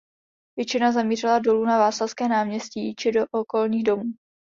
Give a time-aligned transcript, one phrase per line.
[0.57, 4.03] Většina zamířila dolů na Václavské náměstí či do okolních domů.